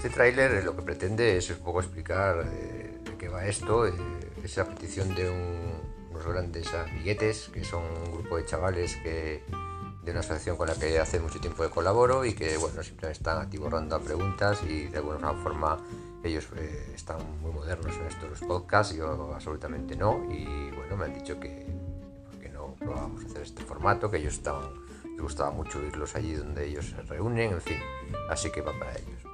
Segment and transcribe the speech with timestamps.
[0.00, 3.86] este tráiler eh, lo que pretende es un poco explicar eh, de qué va esto.
[3.86, 3.92] Eh,
[4.42, 5.28] es la petición de
[6.10, 9.44] unos grandes amiguetes, que son un grupo de chavales que
[10.02, 13.10] de una asociación con la que hace mucho tiempo que colaboro y que bueno siempre
[13.10, 15.76] están atiborrando a preguntas y de alguna forma
[16.24, 20.96] ellos eh, están muy modernos en esto de los podcasts, yo absolutamente no y bueno
[20.96, 21.66] me han dicho que,
[22.40, 26.66] que no probamos hacer este formato, que ellos estaban les gustaba mucho irlos allí donde
[26.66, 27.76] ellos se reúnen, en fin,
[28.30, 29.29] así que va para ellos.